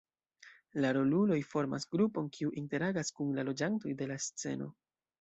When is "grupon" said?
1.97-2.31